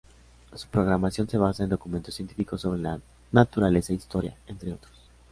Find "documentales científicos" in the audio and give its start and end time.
1.69-2.61